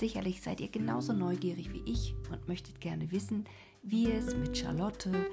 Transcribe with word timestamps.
Sicherlich 0.00 0.40
seid 0.40 0.62
ihr 0.62 0.70
genauso 0.70 1.12
neugierig 1.12 1.74
wie 1.74 1.82
ich 1.84 2.14
und 2.32 2.48
möchtet 2.48 2.80
gerne 2.80 3.12
wissen, 3.12 3.44
wie 3.82 4.10
es 4.10 4.34
mit 4.34 4.56
Charlotte 4.56 5.30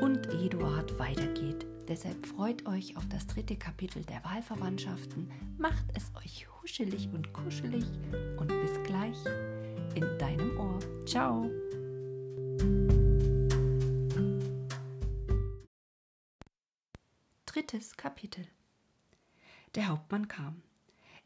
und 0.00 0.26
Eduard 0.28 0.98
weitergeht. 0.98 1.66
Deshalb 1.86 2.24
freut 2.24 2.64
euch 2.66 2.96
auf 2.96 3.06
das 3.10 3.26
dritte 3.26 3.56
Kapitel 3.56 4.02
der 4.06 4.24
Wahlverwandtschaften, 4.24 5.30
macht 5.58 5.84
es 5.94 6.10
euch 6.16 6.48
huschelig 6.62 7.10
und 7.12 7.30
kuschelig 7.34 7.84
und 8.38 8.48
bis 8.48 8.82
gleich 8.84 9.18
in 9.94 10.18
deinem 10.18 10.58
Ohr. 10.58 10.78
Ciao! 11.04 11.50
Drittes 17.44 17.98
Kapitel 17.98 18.46
Der 19.74 19.88
Hauptmann 19.88 20.26
kam. 20.26 20.62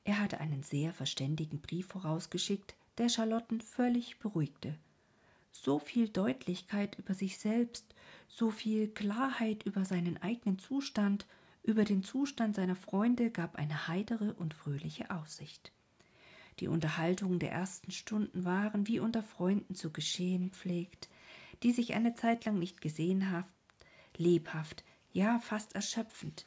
Er 0.02 0.18
hatte 0.18 0.40
einen 0.40 0.64
sehr 0.64 0.92
verständigen 0.92 1.60
Brief 1.60 1.86
vorausgeschickt, 1.86 2.74
der 2.98 3.08
Charlotten 3.08 3.60
völlig 3.60 4.18
beruhigte. 4.18 4.78
So 5.52 5.78
viel 5.78 6.08
Deutlichkeit 6.08 6.98
über 6.98 7.14
sich 7.14 7.38
selbst, 7.38 7.94
so 8.28 8.50
viel 8.50 8.88
Klarheit 8.88 9.64
über 9.64 9.84
seinen 9.84 10.16
eigenen 10.22 10.58
Zustand, 10.58 11.26
über 11.62 11.84
den 11.84 12.02
Zustand 12.02 12.56
seiner 12.56 12.76
Freunde 12.76 13.30
gab 13.30 13.56
eine 13.56 13.88
heitere 13.88 14.32
und 14.32 14.54
fröhliche 14.54 15.10
Aussicht. 15.10 15.72
Die 16.60 16.68
Unterhaltungen 16.68 17.38
der 17.38 17.52
ersten 17.52 17.90
Stunden 17.90 18.44
waren, 18.44 18.86
wie 18.86 19.00
unter 19.00 19.22
Freunden 19.22 19.74
zu 19.74 19.90
geschehen 19.90 20.50
pflegt, 20.50 21.08
die 21.62 21.72
sich 21.72 21.94
eine 21.94 22.14
Zeit 22.14 22.44
lang 22.44 22.58
nicht 22.58 22.80
gesehen 22.80 23.30
haben, 23.30 23.48
lebhaft, 24.16 24.84
ja 25.12 25.38
fast 25.40 25.74
erschöpfend. 25.74 26.46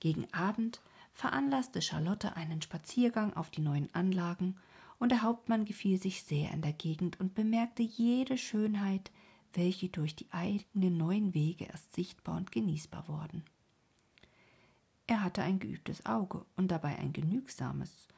Gegen 0.00 0.32
Abend 0.32 0.80
veranlasste 1.12 1.80
Charlotte 1.80 2.36
einen 2.36 2.60
Spaziergang 2.60 3.34
auf 3.34 3.50
die 3.50 3.62
neuen 3.62 3.92
Anlagen, 3.94 4.56
und 4.98 5.10
der 5.10 5.22
Hauptmann 5.22 5.64
gefiel 5.64 6.00
sich 6.00 6.22
sehr 6.22 6.50
in 6.52 6.62
der 6.62 6.72
Gegend 6.72 7.20
und 7.20 7.34
bemerkte 7.34 7.82
jede 7.82 8.38
Schönheit, 8.38 9.10
welche 9.52 9.88
durch 9.88 10.16
die 10.16 10.30
eigenen 10.32 10.96
neuen 10.96 11.34
Wege 11.34 11.64
erst 11.64 11.94
sichtbar 11.94 12.36
und 12.36 12.52
genießbar 12.52 13.08
wurden. 13.08 13.44
Er 15.06 15.22
hatte 15.22 15.42
ein 15.42 15.58
geübtes 15.58 16.04
Auge 16.04 16.44
und 16.56 16.70
dabei 16.70 16.96
ein 16.98 17.12
genügsames, 17.12 18.08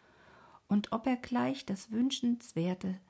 und 0.69 0.93
ob 0.93 1.07
er 1.07 1.17
gleich 1.17 1.65
das 1.65 1.91
Wünschenswerte 1.91 3.01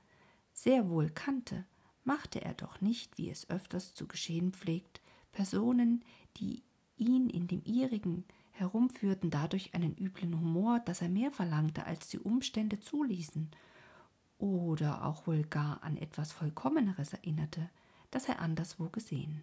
sehr 0.53 0.89
wohl 0.89 1.11
kannte, 1.11 1.65
machte 2.05 2.41
er 2.41 2.55
doch 2.55 2.81
nicht, 2.81 3.19
wie 3.19 3.31
es 3.31 3.51
öfters 3.51 3.95
zu 3.95 4.07
geschehen 4.07 4.53
pflegt, 4.53 5.01
Personen, 5.33 6.05
die 6.37 6.63
ihn 6.97 7.29
in 7.29 7.47
dem 7.49 7.63
ihrigen 7.65 8.25
herumführten 8.59 9.31
dadurch 9.31 9.75
einen 9.75 9.97
üblen 9.97 10.39
Humor, 10.39 10.81
dass 10.81 11.03
er 11.03 11.09
mehr 11.09 11.31
verlangte, 11.31 11.85
als 11.87 12.09
die 12.09 12.19
Umstände 12.19 12.81
zuließen, 12.81 13.51
oder 14.39 15.05
auch 15.05 15.27
wohl 15.27 15.43
gar 15.43 15.83
an 15.83 15.97
etwas 15.97 16.33
Vollkommeneres 16.33 17.13
erinnerte, 17.13 17.69
das 18.11 18.29
er 18.29 18.41
anderswo 18.41 18.89
gesehen. 18.89 19.43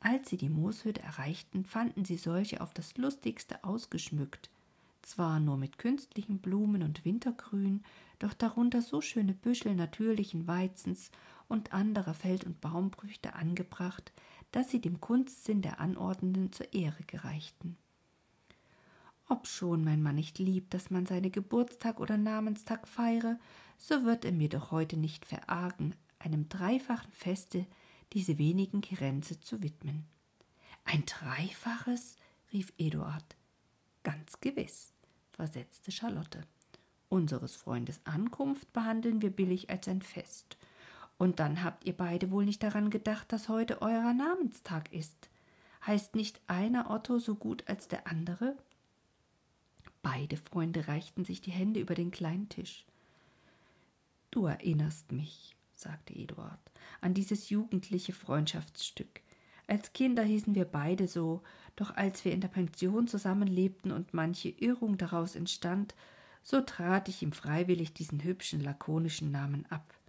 Als 0.00 0.30
sie 0.30 0.38
die 0.38 0.48
Mooshütte 0.48 1.02
erreichten, 1.02 1.66
fanden 1.66 2.06
sie 2.06 2.16
solche 2.16 2.62
auf 2.62 2.72
das 2.72 2.96
lustigste 2.96 3.62
ausgeschmückt, 3.62 4.48
zwar 5.02 5.40
nur 5.40 5.58
mit 5.58 5.78
künstlichen 5.78 6.38
Blumen 6.38 6.82
und 6.82 7.04
Wintergrün, 7.04 7.82
doch 8.18 8.32
darunter 8.32 8.80
so 8.80 9.00
schöne 9.00 9.34
Büschel 9.34 9.74
natürlichen 9.74 10.46
Weizens 10.46 11.10
und 11.48 11.72
anderer 11.72 12.14
Feld- 12.14 12.44
und 12.44 12.60
Baumbrüchte 12.60 13.34
angebracht, 13.34 14.12
dass 14.52 14.70
sie 14.70 14.80
dem 14.80 15.00
Kunstsinn 15.00 15.62
der 15.62 15.80
Anordnenden 15.80 16.52
zur 16.52 16.72
Ehre 16.72 17.02
gereichten. 17.04 17.76
Obschon 19.28 19.84
mein 19.84 20.02
Mann 20.02 20.16
nicht 20.16 20.38
liebt, 20.38 20.74
dass 20.74 20.90
man 20.90 21.06
seine 21.06 21.30
Geburtstag 21.30 22.00
oder 22.00 22.16
Namenstag 22.16 22.88
feiere, 22.88 23.38
so 23.78 24.04
wird 24.04 24.24
er 24.24 24.32
mir 24.32 24.48
doch 24.48 24.72
heute 24.72 24.96
nicht 24.96 25.24
verargen, 25.24 25.94
einem 26.18 26.48
dreifachen 26.48 27.12
Feste 27.12 27.66
diese 28.12 28.38
wenigen 28.38 28.80
Grenze 28.80 29.40
zu 29.40 29.62
widmen. 29.62 30.04
Ein 30.84 31.04
dreifaches? 31.06 32.16
rief 32.52 32.72
Eduard. 32.76 33.36
Ganz 34.02 34.40
gewiss, 34.40 34.92
versetzte 35.30 35.92
Charlotte. 35.92 36.42
Unseres 37.08 37.54
Freundes 37.54 38.00
Ankunft 38.04 38.72
behandeln 38.72 39.22
wir 39.22 39.30
billig 39.30 39.70
als 39.70 39.86
ein 39.88 40.02
Fest, 40.02 40.56
und 41.20 41.38
dann 41.38 41.62
habt 41.62 41.84
ihr 41.84 41.94
beide 41.94 42.30
wohl 42.30 42.46
nicht 42.46 42.62
daran 42.62 42.88
gedacht, 42.88 43.30
dass 43.30 43.50
heute 43.50 43.82
euer 43.82 44.14
Namenstag 44.14 44.90
ist. 44.90 45.28
Heißt 45.86 46.14
nicht 46.14 46.40
einer 46.46 46.88
Otto 46.88 47.18
so 47.18 47.34
gut 47.34 47.68
als 47.68 47.88
der 47.88 48.06
andere? 48.06 48.56
Beide 50.00 50.38
Freunde 50.38 50.88
reichten 50.88 51.26
sich 51.26 51.42
die 51.42 51.50
Hände 51.50 51.78
über 51.78 51.94
den 51.94 52.10
kleinen 52.10 52.48
Tisch. 52.48 52.86
Du 54.30 54.46
erinnerst 54.46 55.12
mich, 55.12 55.56
sagte 55.74 56.14
Eduard, 56.14 56.58
an 57.02 57.12
dieses 57.12 57.50
jugendliche 57.50 58.14
Freundschaftsstück. 58.14 59.20
Als 59.66 59.92
Kinder 59.92 60.22
hießen 60.22 60.54
wir 60.54 60.64
beide 60.64 61.06
so, 61.06 61.42
doch 61.76 61.94
als 61.96 62.24
wir 62.24 62.32
in 62.32 62.40
der 62.40 62.48
Pension 62.48 63.08
zusammenlebten 63.08 63.92
und 63.92 64.14
manche 64.14 64.48
Irrung 64.48 64.96
daraus 64.96 65.34
entstand, 65.34 65.94
so 66.42 66.62
trat 66.62 67.10
ich 67.10 67.20
ihm 67.20 67.32
freiwillig 67.32 67.92
diesen 67.92 68.24
hübschen, 68.24 68.62
lakonischen 68.62 69.30
Namen 69.30 69.66
ab. 69.66 69.99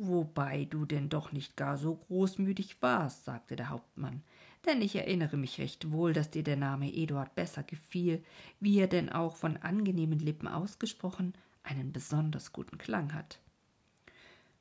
Wobei 0.00 0.64
du 0.64 0.84
denn 0.84 1.08
doch 1.08 1.32
nicht 1.32 1.56
gar 1.56 1.76
so 1.76 1.96
großmütig 1.96 2.80
warst, 2.80 3.24
sagte 3.24 3.56
der 3.56 3.70
Hauptmann, 3.70 4.22
denn 4.64 4.80
ich 4.80 4.94
erinnere 4.94 5.36
mich 5.36 5.58
recht 5.58 5.90
wohl, 5.90 6.12
dass 6.12 6.30
dir 6.30 6.44
der 6.44 6.54
Name 6.54 6.94
Eduard 6.94 7.34
besser 7.34 7.64
gefiel, 7.64 8.22
wie 8.60 8.78
er 8.78 8.86
denn 8.86 9.08
auch 9.10 9.34
von 9.34 9.56
angenehmen 9.56 10.20
Lippen 10.20 10.46
ausgesprochen 10.46 11.34
einen 11.64 11.92
besonders 11.92 12.52
guten 12.52 12.78
Klang 12.78 13.12
hat. 13.12 13.40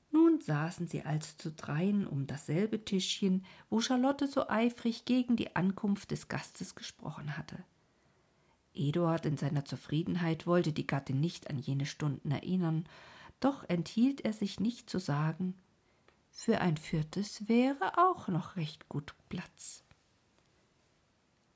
Nun 0.09 0.41
saßen 0.41 0.87
sie 0.87 1.03
also 1.03 1.29
zu 1.37 1.51
dreien 1.51 2.07
um 2.07 2.25
dasselbe 2.25 2.83
Tischchen, 2.83 3.45
wo 3.69 3.79
Charlotte 3.79 4.27
so 4.27 4.49
eifrig 4.49 5.05
gegen 5.05 5.35
die 5.35 5.55
Ankunft 5.55 6.09
des 6.09 6.29
Gastes 6.29 6.73
gesprochen 6.73 7.37
hatte. 7.37 7.63
Eduard 8.73 9.27
in 9.27 9.37
seiner 9.37 9.65
Zufriedenheit 9.65 10.47
wollte 10.47 10.73
die 10.73 10.87
Gattin 10.87 11.19
nicht 11.19 11.47
an 11.51 11.59
jene 11.59 11.85
Stunden 11.85 12.31
erinnern, 12.31 12.85
doch 13.39 13.63
enthielt 13.67 14.21
er 14.21 14.33
sich 14.33 14.59
nicht 14.59 14.89
zu 14.89 14.99
sagen, 14.99 15.55
für 16.31 16.61
ein 16.61 16.77
viertes 16.77 17.47
wäre 17.47 17.97
auch 17.97 18.27
noch 18.27 18.55
recht 18.57 18.89
gut 18.89 19.15
Platz. 19.29 19.83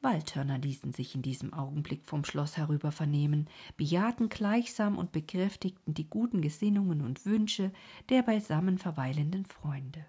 Waldhörner 0.02 0.58
ließen 0.58 0.94
sich 0.94 1.14
in 1.14 1.22
diesem 1.22 1.54
Augenblick 1.54 2.08
vom 2.08 2.26
Schloss 2.26 2.58
herüber 2.58 2.92
vernehmen, 2.92 3.48
bejahten 3.78 4.30
gleichsam 4.30 4.98
und 4.98 5.12
bekräftigten 5.12 5.94
die 5.94 6.10
guten 6.10 6.42
Gesinnungen 6.42 7.02
und 7.02 7.26
Wünsche 7.26 7.72
der 8.10 8.24
beisammen 8.24 8.80
verweilenden 8.80 9.46
Freunde. 9.46 10.04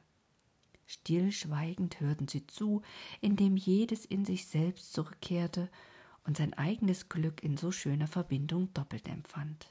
Stillschweigend 0.86 2.00
hörten 2.00 2.28
sie 2.28 2.46
zu, 2.46 2.82
indem 3.20 3.56
jedes 3.56 4.06
in 4.06 4.24
sich 4.24 4.46
selbst 4.46 4.94
zurückkehrte 4.94 5.70
und 6.24 6.38
sein 6.38 6.54
eigenes 6.54 7.10
Glück 7.10 7.42
in 7.42 7.56
so 7.56 7.70
schöner 7.70 8.08
Verbindung 8.08 8.72
doppelt 8.72 9.08
empfand. 9.08 9.70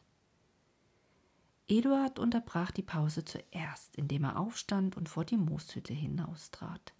Eduard 1.71 2.19
unterbrach 2.19 2.71
die 2.71 2.81
Pause 2.81 3.23
zuerst, 3.23 3.95
indem 3.95 4.25
er 4.25 4.37
aufstand 4.37 4.97
und 4.97 5.07
vor 5.07 5.23
die 5.23 5.37
Mooshütte 5.37 5.93
hinaustrat. 5.93 6.91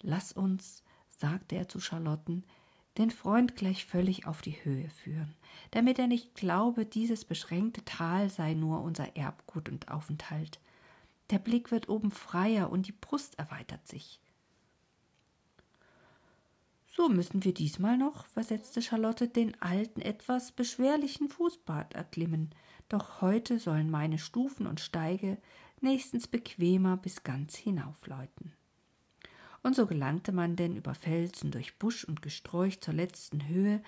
Lass 0.00 0.32
uns, 0.32 0.82
sagte 1.08 1.54
er 1.54 1.68
zu 1.68 1.78
Charlotten, 1.78 2.42
den 2.96 3.12
Freund 3.12 3.54
gleich 3.54 3.84
völlig 3.84 4.26
auf 4.26 4.42
die 4.42 4.64
Höhe 4.64 4.90
führen, 4.90 5.36
damit 5.70 6.00
er 6.00 6.08
nicht 6.08 6.34
glaube, 6.34 6.86
dieses 6.86 7.24
beschränkte 7.24 7.84
Tal 7.84 8.30
sei 8.30 8.54
nur 8.54 8.82
unser 8.82 9.14
Erbgut 9.16 9.68
und 9.68 9.88
Aufenthalt. 9.92 10.58
Der 11.30 11.38
Blick 11.38 11.70
wird 11.70 11.88
oben 11.88 12.10
freier 12.10 12.72
und 12.72 12.88
die 12.88 12.92
Brust 12.92 13.38
erweitert 13.38 13.86
sich. 13.86 14.18
So 16.88 17.08
müssen 17.08 17.44
wir 17.44 17.54
diesmal 17.54 17.96
noch, 17.96 18.26
versetzte 18.26 18.82
Charlotte, 18.82 19.28
den 19.28 19.62
alten, 19.62 20.00
etwas 20.00 20.50
beschwerlichen 20.50 21.28
Fußbad 21.28 21.94
erklimmen, 21.94 22.52
doch 22.88 23.20
heute 23.20 23.58
sollen 23.58 23.90
meine 23.90 24.18
Stufen 24.18 24.66
und 24.66 24.80
Steige 24.80 25.38
nächstens 25.80 26.26
bequemer 26.26 26.96
bis 26.96 27.22
ganz 27.22 27.56
hinaufläuten. 27.56 28.52
Und 29.62 29.74
so 29.74 29.86
gelangte 29.86 30.32
man 30.32 30.56
denn 30.56 30.76
über 30.76 30.94
Felsen, 30.94 31.50
durch 31.50 31.78
Busch 31.78 32.04
und 32.04 32.22
Gesträuch 32.22 32.80
zur 32.80 32.94
letzten 32.94 33.46
Höhe, 33.48 33.82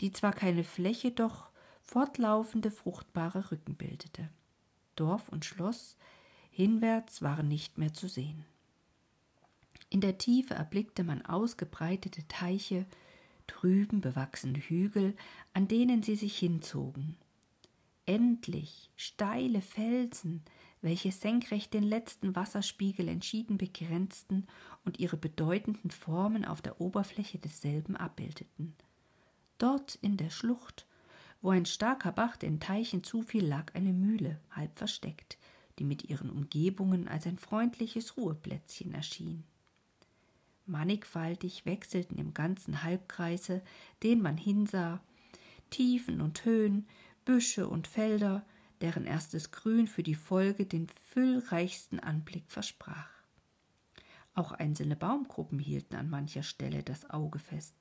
die 0.00 0.12
zwar 0.12 0.32
keine 0.32 0.64
Fläche, 0.64 1.10
doch 1.10 1.50
fortlaufende 1.80 2.70
fruchtbare 2.70 3.50
Rücken 3.50 3.74
bildete. 3.74 4.28
Dorf 4.96 5.28
und 5.28 5.44
Schloss 5.44 5.96
hinwärts 6.50 7.22
waren 7.22 7.48
nicht 7.48 7.78
mehr 7.78 7.94
zu 7.94 8.08
sehen. 8.08 8.44
In 9.90 10.00
der 10.00 10.18
Tiefe 10.18 10.54
erblickte 10.54 11.04
man 11.04 11.24
ausgebreitete 11.24 12.26
Teiche, 12.28 12.86
trüben 13.46 14.00
bewachsene 14.00 14.58
Hügel, 14.58 15.14
an 15.52 15.68
denen 15.68 16.02
sie 16.02 16.16
sich 16.16 16.38
hinzogen, 16.38 17.16
endlich 18.06 18.90
steile 18.96 19.60
Felsen, 19.60 20.42
welche 20.80 21.12
senkrecht 21.12 21.72
den 21.74 21.84
letzten 21.84 22.34
Wasserspiegel 22.34 23.08
entschieden 23.08 23.56
begrenzten 23.56 24.46
und 24.84 24.98
ihre 24.98 25.16
bedeutenden 25.16 25.90
Formen 25.90 26.44
auf 26.44 26.60
der 26.60 26.80
Oberfläche 26.80 27.38
desselben 27.38 27.96
abbildeten. 27.96 28.74
Dort 29.58 29.94
in 29.96 30.16
der 30.16 30.30
Schlucht, 30.30 30.86
Wo 31.40 31.50
ein 31.50 31.66
starker 31.66 32.12
Bach 32.12 32.36
den 32.36 32.60
Teichen 32.60 33.02
zufiel, 33.02 33.44
lag 33.44 33.74
eine 33.74 33.92
Mühle, 33.92 34.40
halb 34.50 34.78
versteckt, 34.78 35.38
die 35.78 35.84
mit 35.84 36.08
ihren 36.08 36.30
Umgebungen 36.30 37.08
als 37.08 37.26
ein 37.26 37.38
freundliches 37.38 38.16
Ruheplätzchen 38.16 38.94
erschien. 38.94 39.44
Mannigfaltig 40.66 41.66
wechselten 41.66 42.18
im 42.18 42.34
ganzen 42.34 42.84
Halbkreise, 42.84 43.62
den 44.02 44.22
man 44.22 44.36
hinsah, 44.36 45.00
Tiefen 45.70 46.20
und 46.20 46.44
Höhen, 46.44 46.86
Büsche 47.24 47.68
und 47.68 47.86
Felder, 47.86 48.44
deren 48.80 49.04
erstes 49.04 49.50
Grün 49.50 49.86
für 49.86 50.02
die 50.02 50.14
Folge 50.14 50.66
den 50.66 50.88
füllreichsten 51.10 52.00
Anblick 52.00 52.44
versprach. 52.48 53.10
Auch 54.34 54.52
einzelne 54.52 54.96
Baumgruppen 54.96 55.58
hielten 55.58 55.94
an 55.94 56.10
mancher 56.10 56.42
Stelle 56.42 56.82
das 56.82 57.08
Auge 57.10 57.38
fest. 57.38 57.76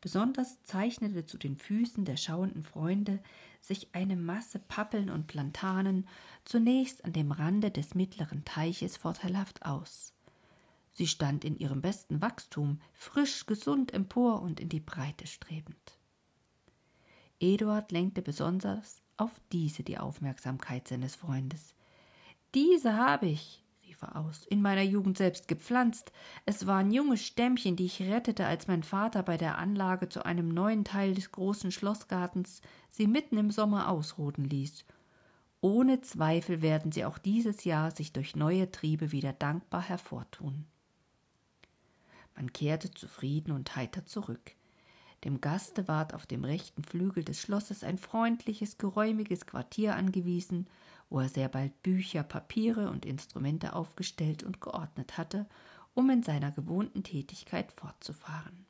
Besonders 0.00 0.62
zeichnete 0.62 1.26
zu 1.26 1.38
den 1.38 1.56
Füßen 1.56 2.04
der 2.04 2.16
schauenden 2.16 2.62
Freunde 2.62 3.20
sich 3.60 3.88
eine 3.94 4.14
Masse 4.14 4.60
Pappeln 4.60 5.10
und 5.10 5.26
Plantanen 5.26 6.06
zunächst 6.44 7.04
an 7.04 7.12
dem 7.12 7.32
Rande 7.32 7.72
des 7.72 7.94
mittleren 7.94 8.44
Teiches 8.44 8.96
vorteilhaft 8.96 9.64
aus. 9.64 10.12
Sie 10.92 11.08
stand 11.08 11.44
in 11.44 11.58
ihrem 11.58 11.80
besten 11.80 12.20
Wachstum, 12.20 12.80
frisch, 12.92 13.46
gesund 13.46 13.92
empor 13.92 14.42
und 14.42 14.60
in 14.60 14.68
die 14.68 14.80
Breite 14.80 15.26
strebend. 15.26 15.97
Eduard 17.40 17.92
lenkte 17.92 18.22
besonders 18.22 19.00
auf 19.16 19.30
diese 19.52 19.82
die 19.82 19.98
Aufmerksamkeit 19.98 20.88
seines 20.88 21.14
Freundes. 21.14 21.74
Diese 22.54 22.96
habe 22.96 23.26
ich, 23.26 23.62
rief 23.86 24.02
er 24.02 24.16
aus, 24.16 24.44
in 24.46 24.62
meiner 24.62 24.82
Jugend 24.82 25.18
selbst 25.18 25.48
gepflanzt. 25.48 26.12
Es 26.46 26.66
waren 26.66 26.90
junge 26.90 27.16
Stämmchen, 27.16 27.76
die 27.76 27.86
ich 27.86 28.02
rettete, 28.02 28.46
als 28.46 28.66
mein 28.66 28.82
Vater 28.82 29.22
bei 29.22 29.36
der 29.36 29.58
Anlage 29.58 30.08
zu 30.08 30.24
einem 30.24 30.48
neuen 30.48 30.84
Teil 30.84 31.14
des 31.14 31.30
großen 31.30 31.70
Schlossgartens 31.70 32.62
sie 32.90 33.06
mitten 33.06 33.36
im 33.36 33.50
Sommer 33.50 33.88
ausroden 33.88 34.44
ließ. 34.44 34.84
Ohne 35.60 36.00
Zweifel 36.00 36.62
werden 36.62 36.92
sie 36.92 37.04
auch 37.04 37.18
dieses 37.18 37.64
Jahr 37.64 37.90
sich 37.90 38.12
durch 38.12 38.36
neue 38.36 38.70
Triebe 38.70 39.12
wieder 39.12 39.32
dankbar 39.32 39.82
hervortun. 39.82 40.66
Man 42.36 42.52
kehrte 42.52 42.92
zufrieden 42.92 43.50
und 43.50 43.74
heiter 43.74 44.06
zurück. 44.06 44.52
Dem 45.24 45.40
Gaste 45.40 45.88
ward 45.88 46.14
auf 46.14 46.26
dem 46.26 46.44
rechten 46.44 46.84
Flügel 46.84 47.24
des 47.24 47.40
Schlosses 47.40 47.82
ein 47.82 47.98
freundliches, 47.98 48.78
geräumiges 48.78 49.46
Quartier 49.46 49.96
angewiesen, 49.96 50.68
wo 51.10 51.20
er 51.20 51.28
sehr 51.28 51.48
bald 51.48 51.82
Bücher, 51.82 52.22
Papiere 52.22 52.90
und 52.90 53.04
Instrumente 53.04 53.72
aufgestellt 53.72 54.44
und 54.44 54.60
geordnet 54.60 55.18
hatte, 55.18 55.46
um 55.94 56.10
in 56.10 56.22
seiner 56.22 56.52
gewohnten 56.52 57.02
Tätigkeit 57.02 57.72
fortzufahren. 57.72 58.66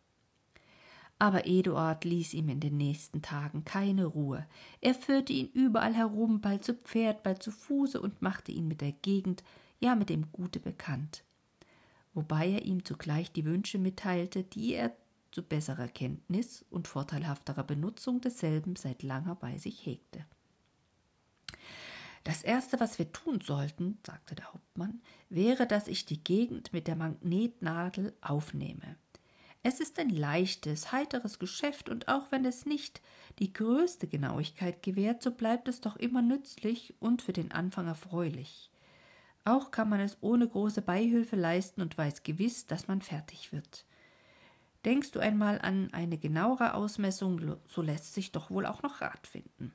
Aber 1.19 1.47
Eduard 1.47 2.05
ließ 2.05 2.35
ihm 2.35 2.49
in 2.49 2.61
den 2.61 2.77
nächsten 2.77 3.23
Tagen 3.23 3.65
keine 3.65 4.07
Ruhe. 4.07 4.47
Er 4.81 4.95
führte 4.95 5.33
ihn 5.33 5.49
überall 5.49 5.95
herum, 5.95 6.41
bald 6.41 6.65
zu 6.65 6.75
Pferd, 6.75 7.25
bald 7.25 7.43
zu 7.43 7.51
Fuße 7.51 8.01
und 8.01 8.23
machte 8.23 8.53
ihn 8.53 8.69
mit 8.69 8.81
der 8.81 8.93
Gegend, 8.93 9.43
ja 9.81 9.97
mit 9.97 10.11
dem 10.11 10.31
Gute 10.33 10.61
bekannt 10.61 11.25
wobei 12.19 12.51
er 12.51 12.65
ihm 12.65 12.85
zugleich 12.85 13.31
die 13.31 13.45
Wünsche 13.45 13.79
mitteilte, 13.79 14.43
die 14.43 14.75
er 14.75 14.93
zu 15.31 15.43
besserer 15.43 15.89
Kenntnis 15.89 16.65
und 16.71 16.89
vorteilhafterer 16.89 17.65
Benutzung 17.65 18.21
desselben 18.21 18.77
seit 18.77 19.03
langer 19.03 19.35
bei 19.35 19.59
sich 19.59 19.85
hegte. 19.85 20.25
Das 22.25 22.43
Erste, 22.43 22.79
was 22.81 22.99
wir 22.99 23.13
tun 23.13 23.41
sollten, 23.41 23.99
sagte 24.07 24.35
der 24.35 24.53
Hauptmann, 24.53 25.01
wäre, 25.31 25.67
dass 25.67 25.89
ich 25.89 26.05
die 26.05 26.23
Gegend 26.23 26.73
mit 26.73 26.87
der 26.87 26.97
Magnetnadel 26.97 28.15
aufnehme. 28.21 28.97
Es 29.63 29.81
ist 29.81 29.99
ein 29.99 30.11
leichtes, 30.11 30.93
heiteres 30.93 31.39
Geschäft, 31.39 31.89
und 31.89 32.09
auch 32.09 32.31
wenn 32.31 32.45
es 32.45 32.65
nicht 32.65 33.03
die 33.39 33.53
größte 33.53 34.07
Genauigkeit 34.07 34.83
gewährt, 34.83 35.23
so 35.23 35.31
bleibt 35.31 35.69
es 35.69 35.81
doch 35.81 35.97
immer 35.97 36.23
nützlich 36.23 36.95
und 37.01 37.23
für 37.23 37.33
den 37.33 37.53
Anfang 37.53 37.87
erfreulich. 37.87 38.71
Auch 39.45 39.71
kann 39.71 39.89
man 39.89 40.01
es 40.01 40.19
ohne 40.21 40.47
große 40.47 40.83
Beihilfe 40.83 41.37
leisten 41.37 41.81
und 41.81 41.97
weiß 41.97 42.23
gewiss, 42.23 42.67
dass 42.67 42.89
man 42.89 43.01
fertig 43.01 43.53
wird. 43.53 43.87
Denkst 44.85 45.11
du 45.11 45.19
einmal 45.19 45.61
an 45.61 45.93
eine 45.93 46.19
genauere 46.19 46.75
Ausmessung, 46.75 47.57
so 47.67 47.83
lässt 47.83 48.15
sich 48.15 48.33
doch 48.33 48.51
wohl 48.51 48.67
auch 48.67 48.83
noch 48.83 49.01
Rat 49.01 49.27
finden. 49.27 49.73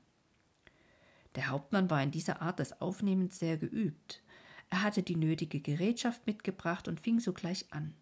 Der 1.35 1.50
Hauptmann 1.50 1.89
war 1.89 2.01
in 2.01 2.11
dieser 2.11 2.41
Art 2.41 2.59
des 2.59 2.79
Aufnehmens 2.81 3.39
sehr 3.39 3.57
geübt. 3.57 4.21
Er 4.69 4.83
hatte 4.83 5.03
die 5.03 5.15
nötige 5.15 5.59
Gerätschaft 5.59 6.25
mitgebracht 6.25 6.88
und 6.88 7.00
fing 7.00 7.19
sogleich 7.19 7.65
an. 7.71 7.94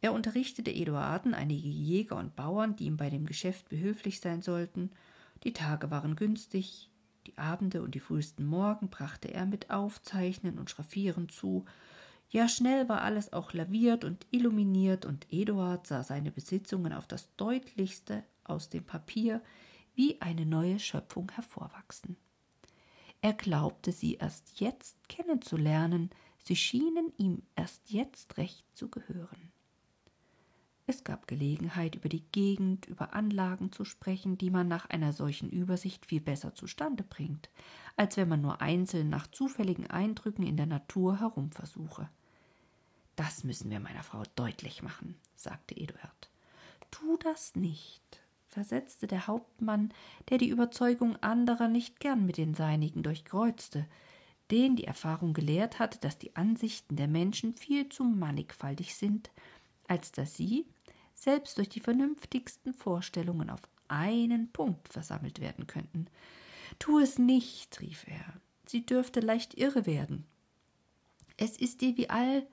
Er 0.00 0.12
unterrichtete 0.12 0.70
Eduarden 0.70 1.34
einige 1.34 1.68
Jäger 1.68 2.16
und 2.16 2.36
Bauern, 2.36 2.76
die 2.76 2.84
ihm 2.84 2.96
bei 2.96 3.10
dem 3.10 3.26
Geschäft 3.26 3.68
behilflich 3.68 4.20
sein 4.20 4.42
sollten. 4.42 4.90
Die 5.42 5.52
Tage 5.52 5.90
waren 5.90 6.14
günstig, 6.14 6.90
die 7.26 7.36
Abende 7.36 7.82
und 7.82 7.94
die 7.94 8.00
frühesten 8.00 8.46
Morgen 8.46 8.88
brachte 8.88 9.32
er 9.32 9.44
mit 9.44 9.70
Aufzeichnen 9.70 10.58
und 10.58 10.70
Schraffieren 10.70 11.28
zu. 11.28 11.64
Ja, 12.30 12.46
schnell 12.46 12.88
war 12.88 13.02
alles 13.02 13.32
auch 13.32 13.54
laviert 13.54 14.04
und 14.04 14.26
illuminiert, 14.30 15.06
und 15.06 15.26
Eduard 15.30 15.86
sah 15.86 16.02
seine 16.02 16.30
Besitzungen 16.30 16.92
auf 16.92 17.06
das 17.06 17.34
deutlichste 17.36 18.22
aus 18.44 18.68
dem 18.68 18.84
Papier 18.84 19.42
wie 19.94 20.20
eine 20.20 20.44
neue 20.44 20.78
Schöpfung 20.78 21.30
hervorwachsen. 21.32 22.16
Er 23.20 23.32
glaubte 23.32 23.92
sie 23.92 24.14
erst 24.14 24.60
jetzt 24.60 25.08
kennenzulernen, 25.08 26.10
sie 26.38 26.54
schienen 26.54 27.12
ihm 27.16 27.42
erst 27.56 27.90
jetzt 27.90 28.36
recht 28.36 28.64
zu 28.76 28.88
gehören. 28.88 29.50
Es 30.86 31.04
gab 31.04 31.26
Gelegenheit, 31.26 31.96
über 31.96 32.08
die 32.08 32.24
Gegend, 32.32 32.86
über 32.86 33.12
Anlagen 33.12 33.72
zu 33.72 33.84
sprechen, 33.84 34.38
die 34.38 34.50
man 34.50 34.68
nach 34.68 34.88
einer 34.88 35.12
solchen 35.12 35.50
Übersicht 35.50 36.06
viel 36.06 36.20
besser 36.20 36.54
zustande 36.54 37.04
bringt, 37.04 37.50
als 37.96 38.16
wenn 38.16 38.28
man 38.28 38.40
nur 38.40 38.62
einzeln 38.62 39.10
nach 39.10 39.26
zufälligen 39.26 39.86
Eindrücken 39.88 40.46
in 40.46 40.56
der 40.56 40.66
Natur 40.66 41.20
herumversuche. 41.20 42.08
Das 43.18 43.42
müssen 43.42 43.68
wir 43.72 43.80
meiner 43.80 44.04
Frau 44.04 44.22
deutlich 44.36 44.80
machen, 44.84 45.16
sagte 45.34 45.76
Eduard. 45.76 46.30
Tu 46.92 47.16
das 47.16 47.56
nicht, 47.56 48.22
versetzte 48.46 49.08
der 49.08 49.26
Hauptmann, 49.26 49.92
der 50.28 50.38
die 50.38 50.48
Überzeugung 50.48 51.16
anderer 51.16 51.66
nicht 51.66 51.98
gern 51.98 52.26
mit 52.26 52.36
den 52.36 52.54
seinigen 52.54 53.02
durchkreuzte, 53.02 53.88
den 54.52 54.76
die 54.76 54.84
Erfahrung 54.84 55.34
gelehrt 55.34 55.80
hatte, 55.80 55.98
dass 55.98 56.18
die 56.18 56.36
Ansichten 56.36 56.94
der 56.94 57.08
Menschen 57.08 57.54
viel 57.54 57.88
zu 57.88 58.04
mannigfaltig 58.04 58.94
sind, 58.94 59.32
als 59.88 60.12
dass 60.12 60.36
sie, 60.36 60.64
selbst 61.16 61.58
durch 61.58 61.68
die 61.68 61.80
vernünftigsten 61.80 62.72
Vorstellungen 62.72 63.50
auf 63.50 63.62
einen 63.88 64.52
Punkt 64.52 64.92
versammelt 64.92 65.40
werden 65.40 65.66
könnten. 65.66 66.06
Tu 66.78 67.00
es 67.00 67.18
nicht, 67.18 67.80
rief 67.80 68.06
er, 68.06 68.40
sie 68.66 68.86
dürfte 68.86 69.18
leicht 69.18 69.54
irre 69.54 69.86
werden. 69.86 70.24
Es 71.36 71.56
ist 71.56 71.80
dir 71.80 71.96
wie 71.96 72.10
all 72.10 72.46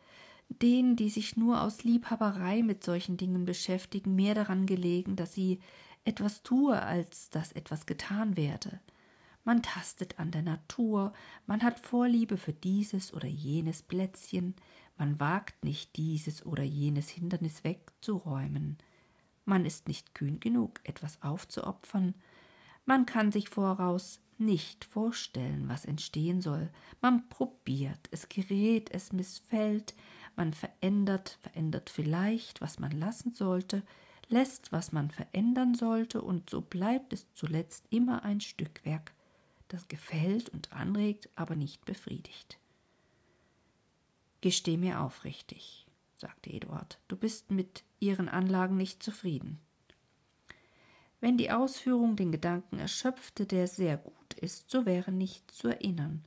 denen, 0.49 0.95
die 0.95 1.09
sich 1.09 1.37
nur 1.37 1.61
aus 1.61 1.83
Liebhaberei 1.83 2.63
mit 2.63 2.83
solchen 2.83 3.17
Dingen 3.17 3.45
beschäftigen, 3.45 4.15
mehr 4.15 4.35
daran 4.35 4.65
gelegen, 4.65 5.15
dass 5.15 5.33
sie 5.33 5.59
etwas 6.05 6.43
tue, 6.43 6.81
als 6.81 7.29
dass 7.29 7.51
etwas 7.51 7.85
getan 7.85 8.37
werde. 8.37 8.79
Man 9.43 9.61
tastet 9.61 10.19
an 10.19 10.31
der 10.31 10.41
Natur, 10.41 11.13
man 11.45 11.61
hat 11.61 11.79
Vorliebe 11.79 12.37
für 12.37 12.53
dieses 12.53 13.13
oder 13.13 13.27
jenes 13.27 13.83
Plätzchen, 13.83 14.55
man 14.97 15.19
wagt 15.19 15.63
nicht 15.63 15.97
dieses 15.97 16.45
oder 16.45 16.63
jenes 16.63 17.09
Hindernis 17.09 17.63
wegzuräumen. 17.63 18.77
Man 19.43 19.65
ist 19.65 19.87
nicht 19.87 20.15
kühn 20.15 20.39
genug, 20.39 20.79
etwas 20.83 21.21
aufzuopfern. 21.21 22.15
Man 22.85 23.05
kann 23.05 23.31
sich 23.31 23.49
voraus 23.49 24.21
nicht 24.37 24.85
vorstellen, 24.85 25.67
was 25.67 25.85
entstehen 25.85 26.41
soll. 26.41 26.69
Man 27.01 27.27
probiert, 27.29 28.07
es 28.11 28.29
gerät, 28.29 28.89
es 28.91 29.13
missfällt, 29.13 29.93
man 30.37 30.53
verändert, 30.53 31.37
verändert 31.41 31.89
vielleicht, 31.89 32.61
was 32.61 32.79
man 32.79 32.91
lassen 32.91 33.33
sollte, 33.33 33.83
lässt, 34.27 34.71
was 34.71 34.91
man 34.91 35.11
verändern 35.11 35.75
sollte, 35.75 36.21
und 36.21 36.49
so 36.49 36.61
bleibt 36.61 37.13
es 37.13 37.33
zuletzt 37.33 37.85
immer 37.89 38.23
ein 38.23 38.41
Stückwerk, 38.41 39.13
das 39.67 39.87
gefällt 39.87 40.49
und 40.49 40.73
anregt, 40.73 41.29
aber 41.35 41.55
nicht 41.55 41.85
befriedigt. 41.85 42.59
Gesteh 44.41 44.77
mir 44.77 45.01
aufrichtig, 45.01 45.87
sagte 46.17 46.51
Eduard, 46.51 46.99
du 47.07 47.15
bist 47.15 47.51
mit 47.51 47.83
ihren 47.99 48.29
Anlagen 48.29 48.77
nicht 48.77 49.01
zufrieden. 49.01 49.59
Wenn 51.19 51.37
die 51.37 51.51
Ausführung 51.51 52.15
den 52.15 52.31
Gedanken 52.31 52.77
erschöpfte, 52.77 53.45
der 53.45 53.67
sehr 53.67 53.97
gut 53.97 54.33
ist, 54.35 54.69
so 54.69 54.85
wäre 54.85 55.11
nicht 55.11 55.49
zu 55.49 55.69
erinnern. 55.69 56.23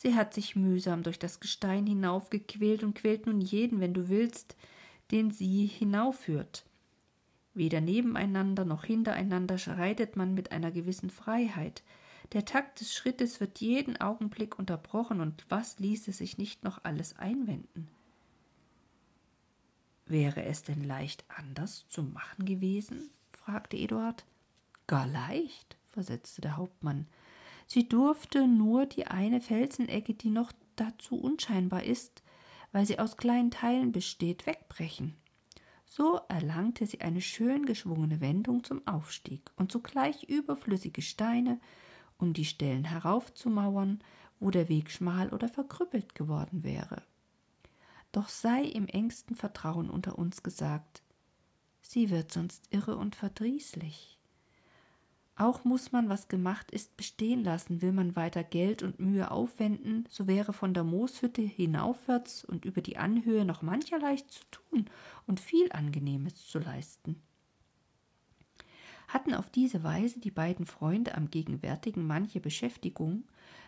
Sie 0.00 0.14
hat 0.14 0.32
sich 0.32 0.54
mühsam 0.54 1.02
durch 1.02 1.18
das 1.18 1.40
Gestein 1.40 1.84
hinaufgequält 1.84 2.84
und 2.84 2.94
quält 2.94 3.26
nun 3.26 3.40
jeden, 3.40 3.80
wenn 3.80 3.94
du 3.94 4.08
willst, 4.08 4.54
den 5.10 5.32
sie 5.32 5.66
hinaufführt. 5.66 6.64
Weder 7.52 7.80
nebeneinander 7.80 8.64
noch 8.64 8.84
hintereinander 8.84 9.58
schreitet 9.58 10.14
man 10.14 10.34
mit 10.34 10.52
einer 10.52 10.70
gewissen 10.70 11.10
Freiheit, 11.10 11.82
der 12.32 12.44
Takt 12.44 12.78
des 12.78 12.94
Schrittes 12.94 13.40
wird 13.40 13.58
jeden 13.58 14.00
Augenblick 14.00 14.56
unterbrochen, 14.56 15.20
und 15.20 15.44
was 15.48 15.80
ließe 15.80 16.12
sich 16.12 16.38
nicht 16.38 16.62
noch 16.62 16.84
alles 16.84 17.16
einwenden? 17.16 17.88
Wäre 20.06 20.44
es 20.44 20.62
denn 20.62 20.84
leicht 20.84 21.24
anders 21.26 21.88
zu 21.88 22.04
machen 22.04 22.44
gewesen? 22.44 23.10
fragte 23.32 23.76
Eduard. 23.76 24.24
Gar 24.86 25.08
leicht, 25.08 25.76
versetzte 25.88 26.40
der 26.40 26.56
Hauptmann. 26.56 27.08
Sie 27.68 27.86
durfte 27.86 28.48
nur 28.48 28.86
die 28.86 29.06
eine 29.06 29.42
Felsenecke, 29.42 30.14
die 30.14 30.30
noch 30.30 30.52
dazu 30.74 31.20
unscheinbar 31.20 31.84
ist, 31.84 32.22
weil 32.72 32.86
sie 32.86 32.98
aus 32.98 33.18
kleinen 33.18 33.50
Teilen 33.50 33.92
besteht, 33.92 34.46
wegbrechen. 34.46 35.14
So 35.84 36.18
erlangte 36.28 36.86
sie 36.86 37.02
eine 37.02 37.20
schön 37.20 37.66
geschwungene 37.66 38.22
Wendung 38.22 38.64
zum 38.64 38.86
Aufstieg 38.86 39.50
und 39.56 39.70
zugleich 39.70 40.22
überflüssige 40.24 41.02
Steine, 41.02 41.60
um 42.16 42.32
die 42.32 42.46
Stellen 42.46 42.84
heraufzumauern, 42.84 44.02
wo 44.40 44.50
der 44.50 44.70
Weg 44.70 44.90
schmal 44.90 45.28
oder 45.28 45.50
verkrüppelt 45.50 46.14
geworden 46.14 46.64
wäre. 46.64 47.02
Doch 48.12 48.30
sei 48.30 48.62
im 48.62 48.86
engsten 48.86 49.36
Vertrauen 49.36 49.90
unter 49.90 50.18
uns 50.18 50.42
gesagt, 50.42 51.02
sie 51.82 52.08
wird 52.08 52.32
sonst 52.32 52.72
irre 52.72 52.96
und 52.96 53.14
verdrießlich. 53.14 54.17
Auch 55.38 55.62
muss 55.62 55.92
man, 55.92 56.08
was 56.08 56.26
gemacht 56.26 56.72
ist, 56.72 56.96
bestehen 56.96 57.44
lassen. 57.44 57.80
Will 57.80 57.92
man 57.92 58.16
weiter 58.16 58.42
Geld 58.42 58.82
und 58.82 58.98
Mühe 58.98 59.30
aufwenden, 59.30 60.04
so 60.10 60.26
wäre 60.26 60.52
von 60.52 60.74
der 60.74 60.82
Mooshütte 60.82 61.42
hinaufwärts 61.42 62.44
und 62.44 62.64
über 62.64 62.80
die 62.80 62.96
Anhöhe 62.96 63.44
noch 63.44 63.62
mancherlei 63.62 64.16
zu 64.16 64.42
tun 64.50 64.86
und 65.28 65.38
viel 65.38 65.70
Angenehmes 65.70 66.44
zu 66.48 66.58
leisten. 66.58 67.22
Hatten 69.06 69.32
auf 69.32 69.48
diese 69.48 69.84
Weise 69.84 70.18
die 70.18 70.32
beiden 70.32 70.66
Freunde 70.66 71.14
am 71.14 71.30
gegenwärtigen 71.30 72.04
manche 72.04 72.40
Beschäftigung, 72.40 73.22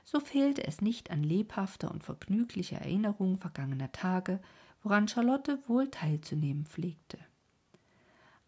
so 0.05 0.19
fehlte 0.19 0.67
es 0.67 0.81
nicht 0.81 1.13
an 1.13 1.23
lebhafter 1.23 1.93
und 1.93 2.03
vergnüglicher 2.03 2.79
Erinnerung 2.79 3.39
vergangener 3.39 3.93
Tage, 3.93 4.41
woran 4.83 5.07
Charlotte 5.07 5.61
wohl 5.69 5.89
teilzunehmen 5.89 6.67
pflegte. 6.67 7.19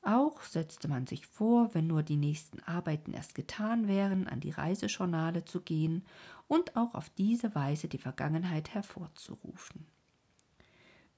Auch 0.03 0.43
setzte 0.43 0.89
man 0.89 1.07
sich 1.07 1.27
vor, 1.27 1.75
wenn 1.75 1.87
nur 1.87 2.03
die 2.03 2.17
nächsten 2.17 2.61
Arbeiten 2.61 3.13
erst 3.13 3.37
getan 3.37 3.87
wären, 3.87 4.27
an 4.27 4.41
die 4.41 4.51
Reisejournale 4.51 5.45
zu 5.45 5.61
gehen 5.61 6.05
und 6.49 6.77
auch 6.77 6.95
auf 6.95 7.09
diese 7.11 7.55
Weise 7.55 7.87
die 7.87 7.99
Vergangenheit 7.99 8.75
hervorzurufen. 8.75 9.87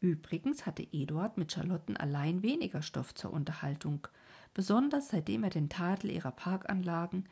Übrigens 0.00 0.66
hatte 0.66 0.86
Eduard 0.92 1.38
mit 1.38 1.50
Charlotten 1.50 1.96
allein 1.96 2.42
weniger 2.42 2.82
Stoff 2.82 3.14
zur 3.14 3.32
Unterhaltung, 3.32 4.06
besonders 4.52 5.08
seitdem 5.08 5.44
er 5.44 5.50
den 5.50 5.70
Tadel 5.70 6.10
ihrer 6.10 6.32
Parkanlagen, 6.32 7.26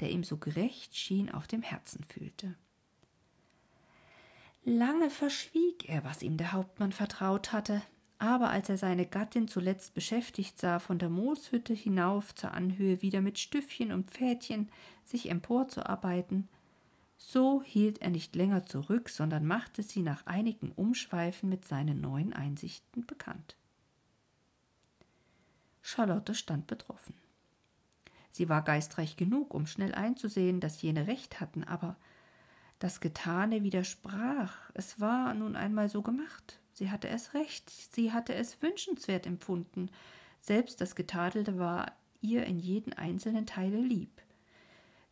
der 0.00 0.10
ihm 0.10 0.24
so 0.24 0.38
gerecht 0.38 0.96
schien, 0.96 1.30
auf 1.30 1.46
dem 1.46 1.60
Herzen 1.60 2.02
fühlte. 2.04 2.54
Lange 4.64 5.10
verschwieg 5.10 5.86
er, 5.90 6.02
was 6.04 6.22
ihm 6.22 6.38
der 6.38 6.52
Hauptmann 6.52 6.92
vertraut 6.92 7.52
hatte, 7.52 7.82
aber 8.24 8.50
als 8.50 8.68
er 8.68 8.78
seine 8.78 9.06
Gattin 9.06 9.48
zuletzt 9.48 9.94
beschäftigt 9.94 10.58
sah, 10.58 10.78
von 10.78 10.98
der 10.98 11.10
Mooshütte 11.10 11.74
hinauf 11.74 12.34
zur 12.34 12.52
Anhöhe 12.52 13.02
wieder 13.02 13.20
mit 13.20 13.38
Stüffchen 13.38 13.92
und 13.92 14.10
Pfädchen 14.10 14.70
sich 15.04 15.30
emporzuarbeiten, 15.30 16.48
so 17.16 17.62
hielt 17.62 18.00
er 18.02 18.10
nicht 18.10 18.34
länger 18.34 18.64
zurück, 18.66 19.08
sondern 19.08 19.46
machte 19.46 19.82
sie 19.82 20.02
nach 20.02 20.26
einigen 20.26 20.72
Umschweifen 20.72 21.48
mit 21.48 21.64
seinen 21.66 22.00
neuen 22.00 22.32
Einsichten 22.32 23.06
bekannt. 23.06 23.56
Charlotte 25.82 26.34
stand 26.34 26.66
betroffen. 26.66 27.14
Sie 28.32 28.48
war 28.48 28.62
geistreich 28.62 29.16
genug, 29.16 29.54
um 29.54 29.66
schnell 29.66 29.94
einzusehen, 29.94 30.60
dass 30.60 30.82
jene 30.82 31.06
recht 31.06 31.40
hatten, 31.40 31.62
aber 31.62 31.96
das 32.78 33.00
Getane 33.00 33.62
widersprach. 33.62 34.56
Es 34.74 34.98
war 34.98 35.34
nun 35.34 35.56
einmal 35.56 35.88
so 35.88 36.02
gemacht. 36.02 36.58
Sie 36.74 36.90
hatte 36.90 37.08
es 37.08 37.34
recht, 37.34 37.70
sie 37.70 38.12
hatte 38.12 38.34
es 38.34 38.60
wünschenswert 38.60 39.26
empfunden. 39.26 39.90
Selbst 40.40 40.80
das 40.80 40.96
Getadelte 40.96 41.56
war 41.56 41.92
ihr 42.20 42.44
in 42.44 42.58
jeden 42.58 42.92
einzelnen 42.92 43.46
Teile 43.46 43.80
lieb. 43.80 44.10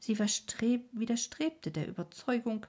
Sie 0.00 0.18
widerstrebte 0.18 1.70
der 1.70 1.86
Überzeugung, 1.86 2.66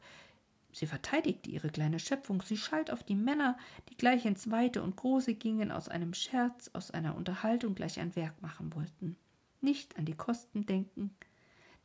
sie 0.71 0.85
verteidigte 0.85 1.49
ihre 1.49 1.69
kleine 1.69 1.97
Schöpfung, 1.97 2.43
sie 2.43 2.57
schalt 2.57 2.91
auf 2.91 3.01
die 3.03 3.15
Männer, 3.15 3.57
die 3.89 3.97
gleich 3.97 4.25
ins 4.25 4.51
Weite 4.51 4.83
und 4.83 4.95
Große 4.95 5.33
gingen, 5.33 5.71
aus 5.71 5.89
einem 5.89 6.13
Scherz, 6.13 6.69
aus 6.73 6.91
einer 6.91 7.15
Unterhaltung 7.15 7.73
gleich 7.73 7.99
ein 7.99 8.15
Werk 8.15 8.39
machen 8.43 8.75
wollten. 8.75 9.17
Nicht 9.61 9.97
an 9.97 10.05
die 10.05 10.15
Kosten 10.15 10.67
denken, 10.67 11.15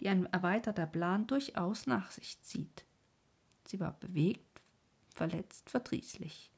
die 0.00 0.08
ein 0.08 0.26
erweiterter 0.26 0.86
Plan 0.86 1.26
durchaus 1.26 1.86
nach 1.86 2.10
sich 2.10 2.42
zieht. 2.42 2.84
Sie 3.66 3.80
war 3.80 3.92
bewegt, 3.92 4.60
verletzt, 5.14 5.70
verdrießlich. 5.70 6.50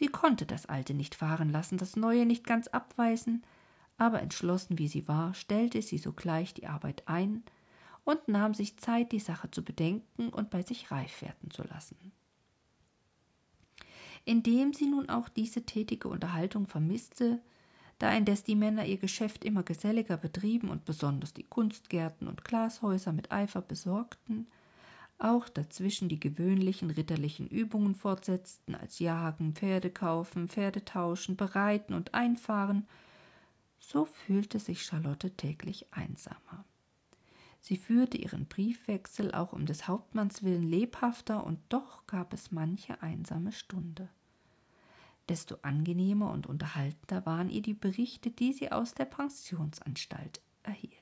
Sie 0.00 0.08
konnte 0.08 0.46
das 0.46 0.64
Alte 0.64 0.94
nicht 0.94 1.14
fahren 1.14 1.50
lassen, 1.50 1.76
das 1.76 1.94
Neue 1.94 2.24
nicht 2.24 2.46
ganz 2.46 2.68
abweisen, 2.68 3.44
aber 3.98 4.22
entschlossen 4.22 4.78
wie 4.78 4.88
sie 4.88 5.06
war, 5.06 5.34
stellte 5.34 5.82
sie 5.82 5.98
sogleich 5.98 6.54
die 6.54 6.68
Arbeit 6.68 7.02
ein 7.04 7.44
und 8.04 8.26
nahm 8.26 8.54
sich 8.54 8.78
Zeit, 8.78 9.12
die 9.12 9.20
Sache 9.20 9.50
zu 9.50 9.62
bedenken 9.62 10.30
und 10.30 10.48
bei 10.48 10.62
sich 10.62 10.90
reif 10.90 11.20
werden 11.20 11.50
zu 11.50 11.64
lassen. 11.64 12.12
Indem 14.24 14.72
sie 14.72 14.86
nun 14.86 15.10
auch 15.10 15.28
diese 15.28 15.66
tätige 15.66 16.08
Unterhaltung 16.08 16.66
vermisste, 16.66 17.42
da 17.98 18.10
indes 18.10 18.42
die 18.42 18.56
Männer 18.56 18.86
ihr 18.86 18.96
Geschäft 18.96 19.44
immer 19.44 19.64
geselliger 19.64 20.16
betrieben 20.16 20.70
und 20.70 20.86
besonders 20.86 21.34
die 21.34 21.44
Kunstgärten 21.44 22.26
und 22.26 22.42
Glashäuser 22.42 23.12
mit 23.12 23.30
Eifer 23.32 23.60
besorgten, 23.60 24.46
auch 25.20 25.48
dazwischen 25.48 26.08
die 26.08 26.20
gewöhnlichen 26.20 26.90
ritterlichen 26.90 27.48
Übungen 27.48 27.94
fortsetzten, 27.94 28.74
als 28.74 28.98
Jagen, 28.98 29.54
Pferde 29.54 29.90
kaufen, 29.90 30.48
Pferde 30.48 30.84
tauschen, 30.84 31.36
bereiten 31.36 31.94
und 31.94 32.14
einfahren, 32.14 32.86
so 33.78 34.04
fühlte 34.04 34.58
sich 34.58 34.84
Charlotte 34.84 35.30
täglich 35.30 35.86
einsamer. 35.90 36.64
Sie 37.60 37.76
führte 37.76 38.16
ihren 38.16 38.46
Briefwechsel 38.46 39.34
auch 39.34 39.52
um 39.52 39.66
des 39.66 39.86
Hauptmanns 39.86 40.42
willen 40.42 40.68
lebhafter, 40.68 41.44
und 41.44 41.58
doch 41.68 42.06
gab 42.06 42.32
es 42.32 42.52
manche 42.52 43.02
einsame 43.02 43.52
Stunde. 43.52 44.08
Desto 45.28 45.56
angenehmer 45.62 46.32
und 46.32 46.46
unterhaltender 46.46 47.24
waren 47.26 47.50
ihr 47.50 47.62
die 47.62 47.74
Berichte, 47.74 48.30
die 48.30 48.52
sie 48.52 48.72
aus 48.72 48.94
der 48.94 49.04
Pensionsanstalt 49.04 50.40
erhielt 50.62 50.99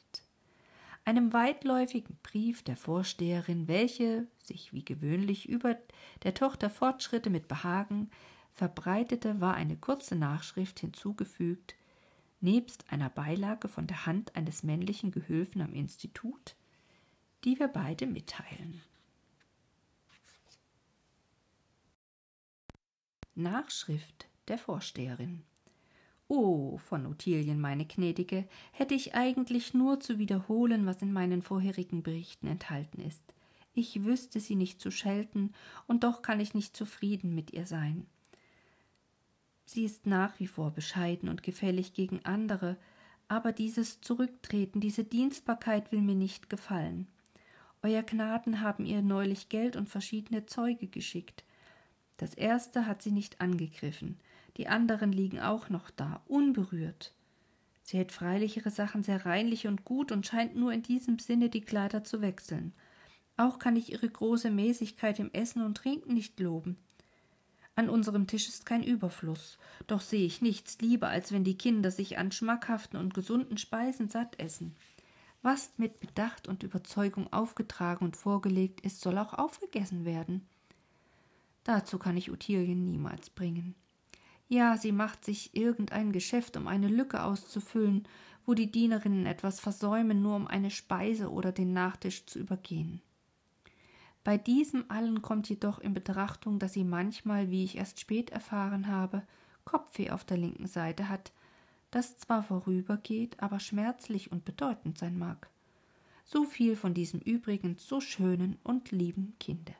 einem 1.08 1.32
weitläufigen 1.32 2.18
Brief 2.22 2.62
der 2.62 2.76
Vorsteherin, 2.76 3.66
welche 3.66 4.26
sich 4.42 4.74
wie 4.74 4.84
gewöhnlich 4.84 5.48
über 5.48 5.74
der 6.22 6.34
Tochter 6.34 6.68
Fortschritte 6.68 7.30
mit 7.30 7.48
Behagen 7.48 8.10
verbreitete, 8.52 9.40
war 9.40 9.54
eine 9.54 9.78
kurze 9.78 10.16
Nachschrift 10.16 10.80
hinzugefügt, 10.80 11.76
nebst 12.42 12.92
einer 12.92 13.08
Beilage 13.08 13.68
von 13.68 13.86
der 13.86 14.04
Hand 14.04 14.36
eines 14.36 14.62
männlichen 14.62 15.10
Gehülfen 15.10 15.62
am 15.62 15.72
Institut, 15.72 16.56
die 17.44 17.58
wir 17.58 17.68
beide 17.68 18.06
mitteilen. 18.06 18.82
Nachschrift 23.34 24.28
der 24.48 24.58
Vorsteherin 24.58 25.42
Oh, 26.30 26.76
von 26.76 27.06
Ottilien, 27.06 27.58
meine 27.58 27.86
gnädige, 27.86 28.46
hätte 28.72 28.94
ich 28.94 29.14
eigentlich 29.14 29.72
nur 29.72 29.98
zu 29.98 30.18
wiederholen, 30.18 30.84
was 30.84 31.00
in 31.00 31.10
meinen 31.12 31.40
vorherigen 31.40 32.02
Berichten 32.02 32.46
enthalten 32.46 33.00
ist. 33.00 33.22
Ich 33.72 34.04
wüsste 34.04 34.38
sie 34.38 34.54
nicht 34.54 34.78
zu 34.80 34.90
schelten, 34.90 35.54
und 35.86 36.04
doch 36.04 36.20
kann 36.20 36.38
ich 36.38 36.52
nicht 36.52 36.76
zufrieden 36.76 37.34
mit 37.34 37.52
ihr 37.54 37.64
sein. 37.64 38.06
Sie 39.64 39.84
ist 39.84 40.06
nach 40.06 40.38
wie 40.38 40.46
vor 40.46 40.70
bescheiden 40.70 41.30
und 41.30 41.42
gefällig 41.42 41.94
gegen 41.94 42.24
andere, 42.24 42.76
aber 43.28 43.52
dieses 43.52 44.00
Zurücktreten, 44.02 44.80
diese 44.80 45.04
Dienstbarkeit 45.04 45.92
will 45.92 46.02
mir 46.02 46.14
nicht 46.14 46.50
gefallen. 46.50 47.06
Euer 47.82 48.02
Gnaden 48.02 48.60
haben 48.60 48.84
ihr 48.84 49.00
neulich 49.00 49.48
Geld 49.48 49.76
und 49.76 49.88
verschiedene 49.88 50.44
Zeuge 50.44 50.88
geschickt. 50.88 51.44
Das 52.16 52.34
erste 52.34 52.86
hat 52.86 53.00
sie 53.00 53.12
nicht 53.12 53.40
angegriffen, 53.40 54.18
die 54.58 54.68
anderen 54.68 55.12
liegen 55.12 55.40
auch 55.40 55.70
noch 55.70 55.90
da, 55.90 56.20
unberührt. 56.26 57.14
Sie 57.84 57.96
hält 57.96 58.12
freilich 58.12 58.56
ihre 58.56 58.70
Sachen 58.70 59.02
sehr 59.02 59.24
reinlich 59.24 59.66
und 59.66 59.84
gut 59.84 60.12
und 60.12 60.26
scheint 60.26 60.56
nur 60.56 60.72
in 60.72 60.82
diesem 60.82 61.18
Sinne 61.18 61.48
die 61.48 61.62
Kleider 61.62 62.04
zu 62.04 62.20
wechseln. 62.20 62.74
Auch 63.38 63.58
kann 63.58 63.76
ich 63.76 63.92
ihre 63.92 64.08
große 64.10 64.50
Mäßigkeit 64.50 65.20
im 65.20 65.32
Essen 65.32 65.62
und 65.62 65.76
Trinken 65.76 66.12
nicht 66.12 66.38
loben. 66.40 66.76
An 67.76 67.88
unserem 67.88 68.26
Tisch 68.26 68.48
ist 68.48 68.66
kein 68.66 68.82
Überfluss, 68.82 69.56
doch 69.86 70.00
sehe 70.00 70.26
ich 70.26 70.42
nichts 70.42 70.78
lieber, 70.80 71.08
als 71.08 71.30
wenn 71.30 71.44
die 71.44 71.56
Kinder 71.56 71.92
sich 71.92 72.18
an 72.18 72.32
schmackhaften 72.32 72.98
und 72.98 73.14
gesunden 73.14 73.56
Speisen 73.56 74.08
satt 74.08 74.38
essen. 74.40 74.74
Was 75.42 75.70
mit 75.76 76.00
Bedacht 76.00 76.48
und 76.48 76.64
Überzeugung 76.64 77.32
aufgetragen 77.32 78.04
und 78.04 78.16
vorgelegt 78.16 78.80
ist, 78.80 79.00
soll 79.00 79.16
auch 79.16 79.34
aufgegessen 79.34 80.04
werden. 80.04 80.46
Dazu 81.62 81.98
kann 81.98 82.16
ich 82.16 82.32
Ottilien 82.32 82.84
niemals 82.84 83.30
bringen. 83.30 83.76
Ja, 84.48 84.78
sie 84.78 84.92
macht 84.92 85.24
sich 85.24 85.54
irgendein 85.54 86.10
Geschäft, 86.12 86.56
um 86.56 86.66
eine 86.66 86.88
Lücke 86.88 87.22
auszufüllen, 87.22 88.08
wo 88.46 88.54
die 88.54 88.70
Dienerinnen 88.70 89.26
etwas 89.26 89.60
versäumen, 89.60 90.22
nur 90.22 90.34
um 90.36 90.46
eine 90.46 90.70
Speise 90.70 91.30
oder 91.30 91.52
den 91.52 91.74
Nachtisch 91.74 92.24
zu 92.24 92.38
übergehen. 92.38 93.02
Bei 94.24 94.38
diesem 94.38 94.90
allen 94.90 95.20
kommt 95.20 95.48
jedoch 95.48 95.78
in 95.78 95.92
Betrachtung, 95.92 96.58
dass 96.58 96.72
sie 96.72 96.84
manchmal, 96.84 97.50
wie 97.50 97.64
ich 97.64 97.76
erst 97.76 98.00
spät 98.00 98.30
erfahren 98.30 98.86
habe, 98.86 99.22
Kopfweh 99.64 100.10
auf 100.10 100.24
der 100.24 100.38
linken 100.38 100.66
Seite 100.66 101.10
hat, 101.10 101.30
das 101.90 102.16
zwar 102.16 102.42
vorübergeht, 102.42 103.40
aber 103.40 103.60
schmerzlich 103.60 104.32
und 104.32 104.44
bedeutend 104.46 104.98
sein 104.98 105.18
mag. 105.18 105.50
So 106.24 106.44
viel 106.44 106.76
von 106.76 106.94
diesem 106.94 107.20
übrigens 107.20 107.86
so 107.86 108.00
schönen 108.00 108.58
und 108.64 108.90
lieben 108.92 109.34
Kinde. 109.40 109.74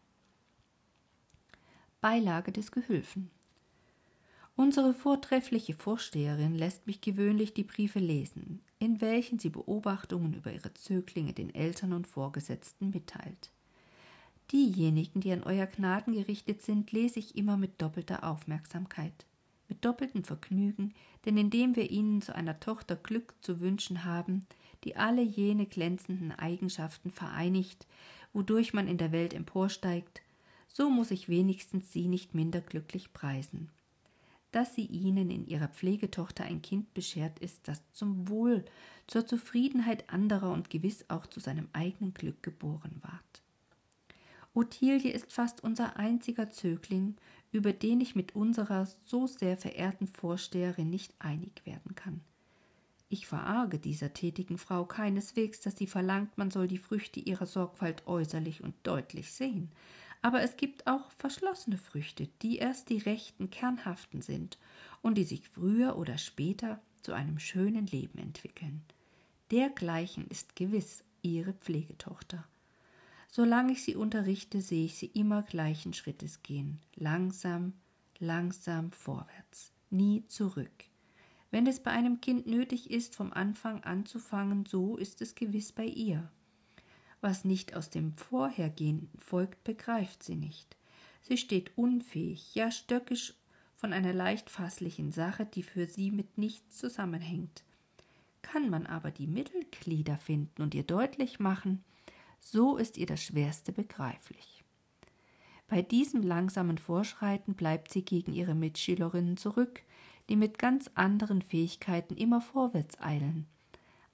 Beilage 2.01 2.53
des 2.53 2.71
Gehülfen. 2.71 3.31
Unsere 4.61 4.93
vortreffliche 4.93 5.73
Vorsteherin 5.73 6.53
lässt 6.53 6.89
mich 6.89 7.01
gewöhnlich 7.01 7.55
die 7.55 7.63
Briefe 7.63 8.01
lesen, 8.01 8.61
in 8.81 9.01
welchen 9.01 9.39
sie 9.39 9.51
Beobachtungen 9.51 10.35
über 10.35 10.53
ihre 10.53 10.75
Zöglinge 10.75 11.33
den 11.33 11.55
Eltern 11.55 11.93
und 11.93 12.09
Vorgesetzten 12.09 12.91
mitteilt. 12.91 13.53
Diejenigen, 14.51 15.21
die 15.21 15.31
an 15.31 15.45
Euer 15.45 15.67
Gnaden 15.67 16.13
gerichtet 16.13 16.63
sind, 16.63 16.91
lese 16.91 17.21
ich 17.21 17.37
immer 17.37 17.57
mit 17.57 17.81
doppelter 17.81 18.25
Aufmerksamkeit, 18.25 19.27
mit 19.69 19.85
doppeltem 19.85 20.25
Vergnügen, 20.25 20.93
denn 21.25 21.37
indem 21.37 21.77
wir 21.77 21.93
ihnen 21.93 22.21
zu 22.21 22.35
einer 22.35 22.59
Tochter 22.59 22.97
Glück 22.97 23.37
zu 23.41 23.61
wünschen 23.61 24.05
haben, 24.05 24.45
die 24.83 24.97
alle 24.97 25.23
jene 25.23 25.67
glänzenden 25.67 26.33
Eigenschaften 26.33 27.13
vereinigt, 27.13 27.87
wodurch 28.33 28.75
man 28.75 28.89
in 28.89 28.99
der 28.99 29.13
Welt 29.13 29.35
emporsteigt, 29.35 30.21
so 30.67 30.91
muss 30.91 31.13
ich 31.13 31.29
wenigstens 31.29 31.93
sie 31.93 32.09
nicht 32.09 32.35
minder 32.35 32.61
glücklich 32.61 33.13
preisen. 33.13 33.71
Dass 34.51 34.75
sie 34.75 34.87
ihnen 34.87 35.31
in 35.31 35.47
ihrer 35.47 35.69
Pflegetochter 35.69 36.45
ein 36.45 36.63
Kind 36.63 36.95
beschert 36.95 37.39
ist, 37.39 37.69
das 37.69 37.83
zum 37.93 38.29
Wohl, 38.29 38.65
zur 39.07 39.27
Zufriedenheit 39.27 40.09
anderer 40.11 40.53
und 40.53 40.71
gewiss 40.71 41.05
auch 41.09 41.27
zu 41.27 41.41
seinem 41.41 41.69
eigenen 41.73 42.15
Glück 42.15 42.43
geboren 42.43 42.97
ward. 43.03 43.43
Ottilie 44.55 45.13
ist 45.13 45.33
fast 45.33 45.63
unser 45.63 45.97
einziger 45.97 46.51
Zögling, 46.51 47.17
über 47.53 47.73
den 47.73 48.01
ich 48.01 48.17
mit 48.17 48.35
unserer 48.35 48.87
so 49.07 49.27
sehr 49.27 49.57
verehrten 49.57 50.07
Vorsteherin 50.07 50.91
nicht 50.91 51.15
einig 51.19 51.65
werden 51.65 51.95
kann. 51.95 52.21
Ich 53.11 53.27
verarge 53.27 53.79
dieser 53.79 54.13
tätigen 54.13 54.59
Frau 54.59 54.85
keineswegs, 54.85 55.61
dass 55.61 55.79
sie 55.79 55.87
verlangt, 55.87 56.37
man 56.37 56.51
soll 56.51 56.69
die 56.69 56.79
Früchte 56.79 57.21
ihrer 57.21 57.47
Sorgfalt 57.47 58.07
äußerlich 58.07 58.63
und 58.63 58.75
deutlich 58.83 59.33
sehen, 59.33 59.71
aber 60.23 60.43
es 60.43 60.57
gibt 60.57 60.87
auch 60.87 61.11
verschlossene 61.13 61.79
Früchte, 61.79 62.29
die 62.43 62.59
erst 62.59 62.89
die 62.89 62.99
rechten, 62.99 63.51
kernhaften 63.51 64.23
sind 64.23 64.59
und 65.03 65.17
die 65.17 65.25
sich 65.25 65.49
früher 65.49 65.97
oder 65.97 66.19
später 66.19 66.81
zu 67.03 67.13
einem 67.13 67.39
schönen 67.39 67.87
Leben 67.87 68.19
entwickeln. 68.19 68.83
Dergleichen 69.51 70.27
ist 70.29 70.57
gewiss 70.57 71.05
ihre 71.23 71.53
Pflegetochter. 71.53 72.45
Solange 73.29 73.73
ich 73.73 73.83
sie 73.83 73.95
unterrichte, 73.95 74.61
sehe 74.61 74.87
ich 74.87 74.97
sie 74.97 75.07
immer 75.07 75.43
gleichen 75.43 75.93
Schrittes 75.93 76.43
gehen, 76.43 76.81
langsam, 76.97 77.75
langsam 78.19 78.91
vorwärts, 78.91 79.73
nie 79.91 80.27
zurück. 80.27 80.85
Wenn 81.51 81.67
es 81.67 81.81
bei 81.81 81.91
einem 81.91 82.21
Kind 82.21 82.47
nötig 82.47 82.91
ist, 82.91 83.17
vom 83.17 83.33
Anfang 83.33 83.83
anzufangen, 83.85 84.67
so 84.67 84.97
ist 84.97 85.23
es 85.23 85.35
gewiss 85.35 85.73
bei 85.73 85.85
ihr. 85.85 86.31
Was 87.21 87.45
nicht 87.45 87.75
aus 87.75 87.91
dem 87.91 88.17
Vorhergehenden 88.17 89.11
folgt, 89.19 89.65
begreift 89.65 90.23
sie 90.23 90.37
nicht. 90.37 90.77
Sie 91.23 91.37
steht 91.37 91.77
unfähig, 91.77 92.55
ja 92.55 92.71
stöckisch 92.71 93.35
von 93.75 93.93
einer 93.93 94.13
leicht 94.13 94.51
fasslichen 94.51 95.13
Sache, 95.13 95.47
die 95.47 95.63
für 95.63 95.87
sie 95.87 96.11
mit 96.11 96.39
nichts 96.39 96.79
zusammenhängt. 96.79 97.65
Kann 98.43 98.71
man 98.71 98.87
aber 98.87 99.11
die 99.11 99.27
Mittelglieder 99.27 100.17
finden 100.17 100.63
und 100.63 100.75
ihr 100.75 100.85
deutlich 100.85 101.39
machen, 101.39 101.85
so 102.41 102.77
ist 102.77 102.97
ihr 102.97 103.07
das 103.07 103.23
Schwerste 103.23 103.73
begreiflich. 103.73 104.65
Bei 105.69 105.83
diesem 105.83 106.23
langsamen 106.23 106.79
Vorschreiten 106.79 107.55
bleibt 107.55 107.93
sie 107.93 108.03
gegen 108.03 108.33
ihre 108.33 108.55
Mitschülerinnen 108.55 109.37
zurück, 109.37 109.83
die 110.29 110.37
mit 110.37 110.59
ganz 110.59 110.91
anderen 110.95 111.43
Fähigkeiten 111.43 112.17
immer 112.17 112.41
vorwärts 112.41 113.01
eilen. 113.01 113.47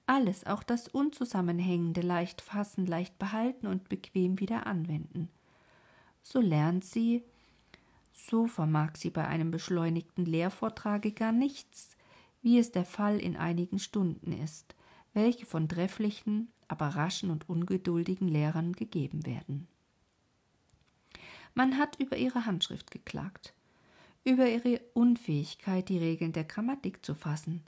Alles, 0.07 0.45
auch 0.45 0.63
das 0.63 0.87
Unzusammenhängende, 0.87 2.01
leicht 2.01 2.41
fassen, 2.41 2.85
leicht 2.85 3.17
behalten 3.17 3.67
und 3.67 3.89
bequem 3.89 4.39
wieder 4.39 4.67
anwenden. 4.67 5.29
So 6.21 6.39
lernt 6.39 6.85
sie, 6.85 7.23
so 8.13 8.47
vermag 8.47 8.95
sie 8.95 9.09
bei 9.09 9.27
einem 9.27 9.51
beschleunigten 9.51 10.25
Lehrvortrage 10.25 11.11
gar 11.11 11.31
nichts, 11.31 11.95
wie 12.41 12.59
es 12.59 12.71
der 12.71 12.85
Fall 12.85 13.19
in 13.19 13.35
einigen 13.35 13.79
Stunden 13.79 14.31
ist, 14.31 14.75
welche 15.13 15.45
von 15.45 15.67
trefflichen, 15.67 16.51
aber 16.67 16.89
raschen 16.89 17.31
und 17.31 17.49
ungeduldigen 17.49 18.27
Lehrern 18.27 18.73
gegeben 18.73 19.25
werden. 19.25 19.67
Man 21.55 21.77
hat 21.77 21.99
über 21.99 22.17
ihre 22.17 22.45
Handschrift 22.45 22.91
geklagt, 22.91 23.53
über 24.23 24.47
ihre 24.47 24.81
Unfähigkeit, 24.93 25.89
die 25.89 25.97
Regeln 25.97 26.33
der 26.33 26.43
Grammatik 26.43 27.05
zu 27.05 27.15
fassen. 27.15 27.63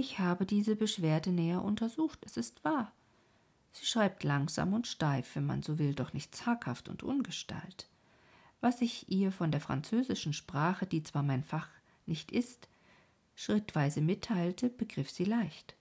Ich 0.00 0.20
habe 0.20 0.46
diese 0.46 0.76
Beschwerde 0.76 1.30
näher 1.30 1.64
untersucht, 1.64 2.20
es 2.24 2.36
ist 2.36 2.62
wahr. 2.62 2.92
Sie 3.72 3.84
schreibt 3.84 4.22
langsam 4.22 4.72
und 4.72 4.86
steif, 4.86 5.34
wenn 5.34 5.44
man 5.44 5.64
so 5.64 5.80
will, 5.80 5.92
doch 5.92 6.12
nicht 6.12 6.36
zaghaft 6.36 6.88
und 6.88 7.02
ungestalt. 7.02 7.88
Was 8.60 8.80
ich 8.80 9.08
ihr 9.08 9.32
von 9.32 9.50
der 9.50 9.60
französischen 9.60 10.32
Sprache, 10.32 10.86
die 10.86 11.02
zwar 11.02 11.24
mein 11.24 11.42
Fach 11.42 11.68
nicht 12.06 12.30
ist, 12.30 12.68
schrittweise 13.34 14.00
mitteilte, 14.00 14.68
begriff 14.68 15.10
sie 15.10 15.24
leicht. 15.24 15.74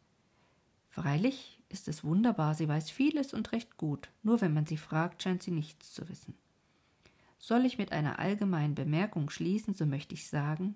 Freilich 0.90 1.60
ist 1.70 1.88
es 1.88 2.04
wunderbar, 2.04 2.56
sie 2.56 2.68
weiß 2.68 2.90
vieles 2.90 3.36
und 3.36 3.52
recht 3.52 3.78
gut, 3.78 4.10
nur 4.24 4.42
wenn 4.42 4.56
man 4.56 4.66
sie 4.66 4.78
fragt, 4.78 5.22
scheint 5.22 5.44
sie 5.44 5.52
nichts 5.52 5.94
zu 5.94 6.10
wissen. 6.10 6.34
Soll 7.38 7.68
ich 7.68 7.78
mit 7.78 7.92
einer 7.92 8.18
allgemeinen 8.18 8.74
Bemerkung 8.74 9.30
schließen, 9.30 9.76
so 9.76 9.86
möchte 9.86 10.16
ich 10.16 10.26
sagen, 10.26 10.76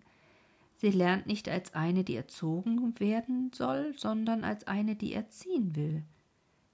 sie 0.82 0.90
lernt 0.90 1.28
nicht 1.28 1.48
als 1.48 1.76
eine, 1.76 2.04
die 2.04 2.16
erzogen 2.16 3.00
werden 3.00 3.52
soll, 3.54 3.94
sondern 3.98 4.44
als 4.44 4.66
eine, 4.66 4.96
die 4.96 5.14
erziehen 5.14 5.76
will. 5.76 6.04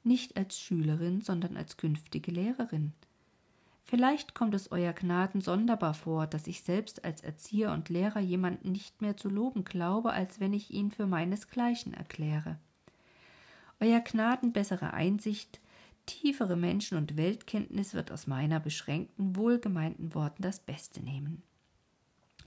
Nicht 0.04 0.38
als 0.38 0.58
Schülerin, 0.58 1.20
sondern 1.22 1.58
als 1.58 1.76
künftige 1.76 2.32
Lehrerin. 2.32 2.94
Vielleicht 3.84 4.34
kommt 4.34 4.56
es 4.56 4.72
Euer 4.72 4.94
Gnaden 4.94 5.42
sonderbar 5.42 5.94
vor, 5.94 6.26
dass 6.26 6.48
ich 6.48 6.62
selbst 6.62 7.04
als 7.04 7.22
Erzieher 7.22 7.74
und 7.74 7.90
Lehrer 7.90 8.22
jemanden 8.22 8.72
nicht 8.72 9.02
mehr 9.02 9.18
zu 9.18 9.30
loben 9.30 9.66
glaube, 9.66 10.12
als 10.12 10.40
wenn 10.40 10.54
ich 10.54 10.72
ihn 10.72 10.90
für 10.90 11.06
meinesgleichen 11.06 11.94
erkläre. 11.94 12.58
Euer 13.82 14.00
Gnaden 14.00 14.54
bessere 14.54 14.94
Einsicht, 14.94 15.60
tiefere 16.06 16.56
Menschen- 16.56 16.98
und 16.98 17.18
Weltkenntnis 17.18 17.94
wird 17.94 18.12
aus 18.12 18.26
meiner 18.26 18.62
beschränkten, 18.62 19.36
wohlgemeinten 19.36 20.14
Worten 20.14 20.44
das 20.44 20.60
Beste 20.62 21.02
nehmen. 21.02 21.44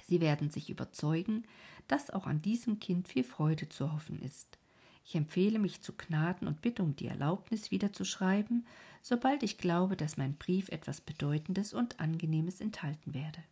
Sie 0.06 0.20
werden 0.20 0.50
sich 0.50 0.70
überzeugen, 0.70 1.44
dass 1.88 2.10
auch 2.10 2.26
an 2.26 2.42
diesem 2.42 2.78
Kind 2.80 3.08
viel 3.08 3.24
Freude 3.24 3.68
zu 3.68 3.92
hoffen 3.92 4.20
ist. 4.22 4.58
Ich 5.04 5.14
empfehle 5.14 5.58
mich 5.58 5.82
zu 5.82 5.92
Gnaden 5.92 6.46
und 6.46 6.62
bitte 6.62 6.82
um 6.82 6.94
die 6.94 7.08
Erlaubnis, 7.08 7.70
wieder 7.70 7.92
zu 7.92 8.04
schreiben, 8.04 8.66
sobald 9.02 9.42
ich 9.42 9.58
glaube, 9.58 9.96
dass 9.96 10.16
mein 10.16 10.34
Brief 10.34 10.68
etwas 10.68 11.00
Bedeutendes 11.00 11.72
und 11.72 12.00
Angenehmes 12.00 12.60
enthalten 12.60 13.14
werde. 13.14 13.42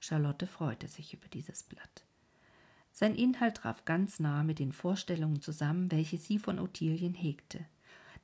Charlotte 0.00 0.46
freute 0.46 0.88
sich 0.88 1.14
über 1.14 1.28
dieses 1.28 1.62
Blatt. 1.62 2.04
Sein 2.92 3.14
Inhalt 3.14 3.56
traf 3.56 3.84
ganz 3.84 4.20
nah 4.20 4.44
mit 4.44 4.58
den 4.58 4.72
Vorstellungen 4.72 5.40
zusammen, 5.40 5.90
welche 5.90 6.18
sie 6.18 6.38
von 6.38 6.58
Ottilien 6.58 7.14
hegte. 7.14 7.64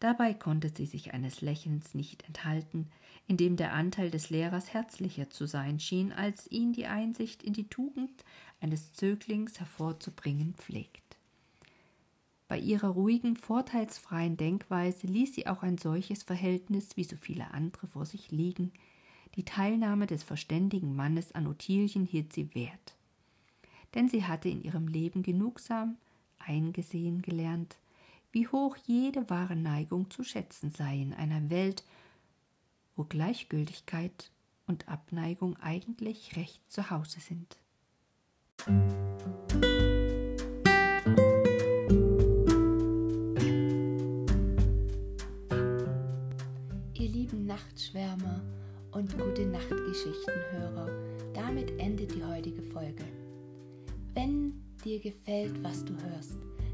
Dabei 0.01 0.35
konnte 0.35 0.71
sie 0.71 0.87
sich 0.87 1.15
eines 1.15 1.41
Lächelns 1.41 1.95
nicht 1.95 2.25
enthalten, 2.27 2.89
in 3.29 3.37
dem 3.37 3.57
der 3.57 3.75
Anteil 3.75 4.11
des 4.11 4.31
Lehrers 4.31 4.73
herzlicher 4.73 5.31
zu 5.31 5.47
sein 5.47 5.79
schien, 5.79 6.13
als 6.13 6.51
ihn 6.51 6.73
die 6.73 6.87
Einsicht 6.87 7.43
in 7.43 7.53
die 7.53 7.69
Tugend 7.69 8.25
eines 8.61 8.93
Zöglings 8.93 9.61
hervorzubringen 9.61 10.55
pflegt. 10.55 11.17
Bei 12.49 12.59
ihrer 12.59 12.89
ruhigen, 12.89 13.37
vorteilsfreien 13.37 14.37
Denkweise 14.37 15.07
ließ 15.07 15.35
sie 15.35 15.47
auch 15.47 15.63
ein 15.63 15.79
solches 15.79 16.25
Verhältnis 16.25 16.97
wie 16.97 17.05
so 17.05 17.17
viele 17.17 17.53
andere 17.53 17.87
vor 17.87 18.07
sich 18.07 18.33
liegen. 18.33 18.73
Die 19.37 19.45
Teilnahme 19.45 20.09
des 20.09 20.25
verständigen 20.25 20.97
Mannes 20.97 21.33
an 21.33 21.47
Ottilien 21.47 22.05
hielt 22.07 22.33
sie 22.33 22.53
wert 22.55 22.97
denn 23.95 24.09
sie 24.09 24.25
hatte 24.25 24.49
in 24.49 24.63
ihrem 24.63 24.89
Leben 24.89 25.23
genugsam 25.23 25.97
eingesehen 26.39 27.23
gelernt, 27.23 27.77
wie 28.33 28.47
hoch 28.47 28.77
jede 28.87 29.29
wahre 29.29 29.57
Neigung 29.57 30.11
zu 30.11 30.23
schätzen 30.23 30.71
sei 30.71 30.97
in 31.01 31.13
einer 31.15 31.51
Welt, 31.51 31.85
wo 32.97 33.05
Gleichgültigkeit 33.05 34.31
und 34.67 34.89
Abneigung 34.89 35.57
eigentlich 35.57 36.37
recht 36.37 36.61
zu 36.71 36.91
Hause 36.91 37.19
sind. 37.21 37.57
Ihr 46.95 47.09
lieben 47.09 47.47
Nachtschwärmer 47.47 48.41
und 48.93 49.19
gute 49.19 49.47
Nachtgeschichtenhörer, 49.47 50.89
damit 51.35 51.71
endet 51.81 52.15
die 52.15 52.25
heutige 52.25 52.63
Folge. 52.63 53.05
Wenn 54.15 54.63
dir 54.85 55.01
gefällt, 55.01 55.63
was 55.63 55.85
du 55.85 55.95
hörst, 55.95 56.50